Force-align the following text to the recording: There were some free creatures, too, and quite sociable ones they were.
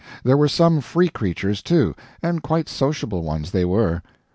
There 0.23 0.35
were 0.35 0.47
some 0.47 0.81
free 0.81 1.09
creatures, 1.09 1.61
too, 1.61 1.93
and 2.23 2.41
quite 2.41 2.67
sociable 2.67 3.21
ones 3.21 3.51
they 3.51 3.65
were. 3.65 4.01